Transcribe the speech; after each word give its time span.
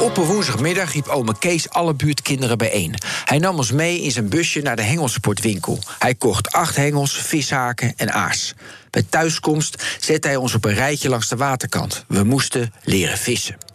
Op 0.00 0.16
een 0.16 0.24
woensdagmiddag 0.24 0.92
riep 0.92 1.08
ome 1.08 1.38
Kees 1.38 1.70
alle 1.70 1.94
buurtkinderen 1.94 2.58
bijeen. 2.58 2.94
Hij 3.24 3.38
nam 3.38 3.56
ons 3.56 3.72
mee 3.72 4.02
in 4.02 4.10
zijn 4.10 4.28
busje 4.28 4.60
naar 4.60 4.76
de 4.76 4.82
hengelsportwinkel. 4.82 5.78
Hij 5.98 6.14
kocht 6.14 6.52
acht 6.52 6.76
hengels, 6.76 7.12
vishaken 7.12 7.92
en 7.96 8.12
aas. 8.12 8.54
Bij 8.90 9.02
thuiskomst 9.08 9.84
zette 10.00 10.28
hij 10.28 10.36
ons 10.36 10.54
op 10.54 10.64
een 10.64 10.74
rijtje 10.74 11.08
langs 11.08 11.28
de 11.28 11.36
waterkant. 11.36 12.04
We 12.08 12.24
moesten 12.24 12.72
leren 12.84 13.18
vissen. 13.18 13.69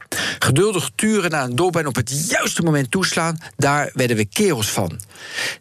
Geduldig 0.46 0.90
turen 0.96 1.32
naar 1.32 1.44
een 1.44 1.56
dobbel 1.56 1.82
en 1.82 1.88
op 1.88 1.96
het 1.96 2.28
juiste 2.30 2.62
moment 2.62 2.92
toeslaan, 2.92 3.38
daar 3.58 3.92
werden 3.94 4.18
we 4.18 4.26
kerels 4.26 4.70
van. 4.70 5.00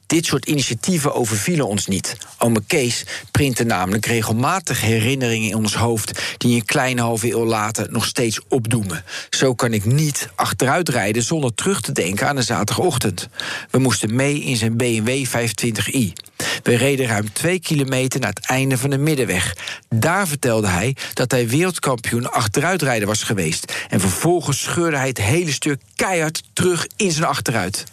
Dit 0.07 0.27
soort 0.27 0.47
initiatieven 0.47 1.15
overvielen 1.15 1.67
ons 1.67 1.87
niet. 1.87 2.17
Ome 2.39 2.63
Kees 2.67 3.05
printte 3.31 3.65
namelijk 3.65 4.07
regelmatig 4.07 4.81
herinneringen 4.81 5.49
in 5.49 5.57
ons 5.57 5.75
hoofd 5.75 6.21
die 6.39 6.55
een 6.55 6.65
kleine 6.65 7.01
halve 7.01 7.31
eeuw 7.31 7.45
later 7.45 7.87
nog 7.91 8.05
steeds 8.05 8.41
opdoemen. 8.49 9.05
Zo 9.31 9.55
kan 9.55 9.73
ik 9.73 9.85
niet 9.85 10.29
achteruit 10.35 10.89
rijden 10.89 11.23
zonder 11.23 11.55
terug 11.55 11.81
te 11.81 11.93
denken 11.93 12.29
aan 12.29 12.37
een 12.37 12.43
zaterdagochtend. 12.43 13.29
We 13.71 13.79
moesten 13.79 14.15
mee 14.15 14.43
in 14.43 14.57
zijn 14.57 14.77
BMW 14.77 15.25
25i. 15.27 16.24
We 16.65 16.77
reden 16.77 17.07
ruim 17.07 17.33
twee 17.33 17.61
kilometer 17.61 18.21
naar 18.21 18.33
het 18.35 18.47
einde 18.47 18.79
van 18.79 18.91
de 18.91 18.99
middenweg. 18.99 19.57
Daar 19.89 20.29
vertelde 20.29 20.67
hij 20.67 20.97
dat 21.13 21.31
hij 21.31 21.49
wereldkampioen 21.49 22.33
achteruitrijden 22.33 23.09
was 23.09 23.23
geweest. 23.23 23.73
En 23.89 24.01
vervolgens 24.01 24.63
scheurde 24.63 24.97
hij 24.97 25.09
het 25.09 25.19
hele 25.19 25.53
stuk 25.53 25.81
keihard 25.95 26.43
terug 26.53 26.87
in 26.97 27.11
zijn 27.11 27.25
achteruit. 27.25 27.85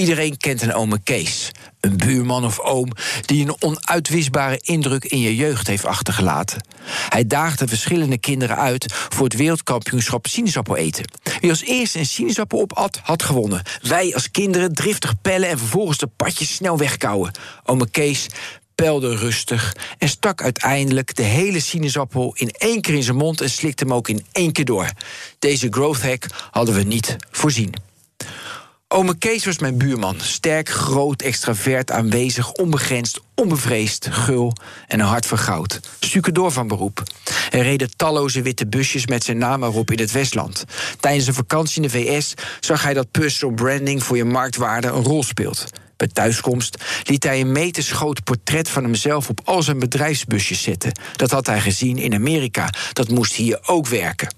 Iedereen 0.00 0.36
kent 0.36 0.62
een 0.62 0.74
ome 0.74 1.00
Kees. 1.04 1.50
Een 1.80 1.96
buurman 1.96 2.44
of 2.44 2.58
oom 2.58 2.90
die 3.24 3.46
een 3.46 3.56
onuitwisbare 3.62 4.58
indruk 4.60 5.04
in 5.04 5.18
je 5.18 5.36
jeugd 5.36 5.66
heeft 5.66 5.84
achtergelaten. 5.84 6.64
Hij 7.08 7.26
daagde 7.26 7.68
verschillende 7.68 8.18
kinderen 8.18 8.56
uit 8.56 8.92
voor 8.92 9.24
het 9.24 9.36
wereldkampioenschap 9.36 10.26
sinaasappel 10.26 10.76
eten. 10.76 11.04
Wie 11.40 11.50
als 11.50 11.62
eerste 11.62 11.98
een 11.98 12.06
sinaasappel 12.06 12.60
opat, 12.60 13.00
had 13.02 13.22
gewonnen. 13.22 13.62
Wij 13.82 14.14
als 14.14 14.30
kinderen 14.30 14.74
driftig 14.74 15.20
pellen 15.22 15.48
en 15.48 15.58
vervolgens 15.58 15.98
de 15.98 16.06
padjes 16.16 16.54
snel 16.54 16.78
wegkouwen. 16.78 17.32
Ome 17.64 17.90
Kees 17.90 18.26
pelde 18.74 19.16
rustig 19.16 19.76
en 19.98 20.08
stak 20.08 20.42
uiteindelijk 20.42 21.14
de 21.14 21.22
hele 21.22 21.60
sinaasappel 21.60 22.34
in 22.36 22.50
één 22.50 22.80
keer 22.80 22.94
in 22.94 23.02
zijn 23.02 23.16
mond 23.16 23.40
en 23.40 23.50
slikte 23.50 23.84
hem 23.84 23.94
ook 23.94 24.08
in 24.08 24.26
één 24.32 24.52
keer 24.52 24.64
door. 24.64 24.90
Deze 25.38 25.66
growth 25.70 26.02
hack 26.02 26.26
hadden 26.50 26.74
we 26.74 26.82
niet 26.82 27.16
voorzien. 27.30 27.89
Ome 28.92 29.18
Kees 29.18 29.44
was 29.44 29.58
mijn 29.58 29.78
buurman. 29.78 30.20
Sterk, 30.20 30.68
groot, 30.68 31.22
extravert, 31.22 31.90
aanwezig, 31.90 32.52
onbegrensd, 32.52 33.20
onbevreesd, 33.34 34.08
gul 34.10 34.52
en 34.86 35.00
een 35.00 35.06
hart 35.06 35.26
voor 35.26 35.38
goud. 35.38 35.80
door 36.32 36.52
van 36.52 36.68
beroep. 36.68 37.02
Er 37.50 37.62
reden 37.62 37.96
talloze 37.96 38.42
witte 38.42 38.66
busjes 38.66 39.06
met 39.06 39.24
zijn 39.24 39.38
naam 39.38 39.62
erop 39.62 39.90
in 39.90 39.98
het 39.98 40.12
Westland. 40.12 40.64
Tijdens 41.00 41.26
een 41.26 41.34
vakantie 41.34 41.82
in 41.82 41.88
de 41.88 41.90
VS 41.90 42.34
zag 42.60 42.82
hij 42.82 42.94
dat 42.94 43.10
personal 43.10 43.54
branding 43.54 44.02
voor 44.02 44.16
je 44.16 44.24
marktwaarde 44.24 44.88
een 44.88 45.04
rol 45.04 45.22
speelt. 45.22 45.64
Bij 45.96 46.08
thuiskomst 46.08 46.84
liet 47.04 47.24
hij 47.24 47.40
een 47.40 47.52
metersgroot 47.52 48.24
portret 48.24 48.68
van 48.68 48.82
hemzelf 48.82 49.28
op 49.28 49.40
al 49.44 49.62
zijn 49.62 49.78
bedrijfsbusjes 49.78 50.62
zetten. 50.62 50.92
Dat 51.16 51.30
had 51.30 51.46
hij 51.46 51.60
gezien 51.60 51.98
in 51.98 52.14
Amerika. 52.14 52.70
Dat 52.92 53.08
moest 53.08 53.32
hier 53.32 53.58
ook 53.66 53.86
werken. 53.86 54.34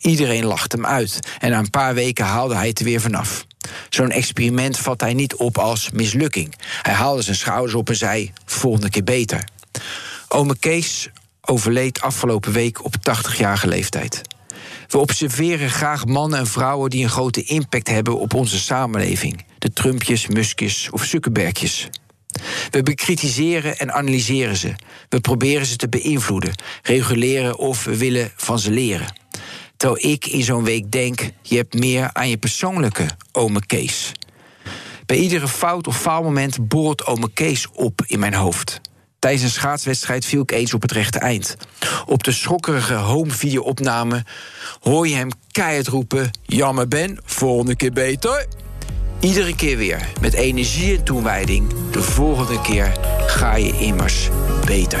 Iedereen 0.00 0.44
lachte 0.44 0.76
hem 0.76 0.86
uit 0.86 1.18
en 1.38 1.50
na 1.50 1.58
een 1.58 1.70
paar 1.70 1.94
weken 1.94 2.24
haalde 2.24 2.54
hij 2.54 2.68
het 2.68 2.78
er 2.78 2.84
weer 2.84 3.00
vanaf. 3.00 3.44
Zo'n 3.94 4.10
experiment 4.10 4.78
vat 4.78 5.00
hij 5.00 5.14
niet 5.14 5.34
op 5.34 5.58
als 5.58 5.90
mislukking. 5.90 6.54
Hij 6.82 6.94
haalde 6.94 7.22
zijn 7.22 7.36
schouders 7.36 7.74
op 7.74 7.88
en 7.88 7.96
zei: 7.96 8.32
volgende 8.44 8.90
keer 8.90 9.04
beter. 9.04 9.44
Ome 10.28 10.58
Kees 10.58 11.08
overleed 11.40 12.00
afgelopen 12.00 12.52
week 12.52 12.84
op 12.84 12.94
80-jarige 12.96 13.68
leeftijd. 13.68 14.22
We 14.88 14.98
observeren 14.98 15.70
graag 15.70 16.06
mannen 16.06 16.38
en 16.38 16.46
vrouwen 16.46 16.90
die 16.90 17.02
een 17.02 17.10
grote 17.10 17.42
impact 17.42 17.88
hebben 17.88 18.18
op 18.18 18.34
onze 18.34 18.58
samenleving. 18.58 19.44
De 19.58 19.72
Trumpjes, 19.72 20.26
Muskjes 20.26 20.88
of 20.90 21.04
Zuckerbergjes. 21.04 21.88
We 22.70 22.82
bekritiseren 22.82 23.78
en 23.78 23.92
analyseren 23.92 24.56
ze. 24.56 24.74
We 25.08 25.20
proberen 25.20 25.66
ze 25.66 25.76
te 25.76 25.88
beïnvloeden, 25.88 26.54
reguleren 26.82 27.58
of 27.58 27.84
we 27.84 27.96
willen 27.96 28.32
van 28.36 28.58
ze 28.58 28.70
leren. 28.70 29.20
Terwijl 29.82 30.12
ik 30.12 30.26
in 30.26 30.42
zo'n 30.42 30.64
week 30.64 30.90
denk: 30.90 31.30
je 31.42 31.56
hebt 31.56 31.74
meer 31.74 32.10
aan 32.12 32.28
je 32.28 32.36
persoonlijke 32.36 33.06
ome 33.32 33.66
Kees. 33.66 34.12
Bij 35.06 35.16
iedere 35.16 35.48
fout 35.48 35.86
of 35.86 36.00
faalmoment 36.00 36.68
borrelt 36.68 37.06
ome 37.06 37.30
Kees 37.34 37.68
op 37.72 38.02
in 38.06 38.18
mijn 38.18 38.34
hoofd. 38.34 38.80
Tijdens 39.18 39.42
een 39.42 39.50
schaatswedstrijd 39.50 40.24
viel 40.24 40.42
ik 40.42 40.50
eens 40.50 40.74
op 40.74 40.82
het 40.82 40.92
rechte 40.92 41.18
eind. 41.18 41.56
Op 42.06 42.22
de 42.22 42.32
schokkerige 42.32 42.94
home 42.94 43.30
video 43.30 43.62
opname 43.62 44.24
hoor 44.80 45.08
je 45.08 45.14
hem 45.14 45.28
keihard 45.52 45.88
roepen: 45.88 46.30
Jammer 46.42 46.88
Ben, 46.88 47.18
volgende 47.24 47.76
keer 47.76 47.92
beter. 47.92 48.46
Iedere 49.20 49.54
keer 49.54 49.76
weer 49.76 50.08
met 50.20 50.34
energie 50.34 50.96
en 50.96 51.04
toewijding. 51.04 51.90
De 51.90 52.02
volgende 52.02 52.60
keer 52.60 52.92
ga 53.26 53.54
je 53.54 53.78
immers 53.78 54.28
beter. 54.64 55.00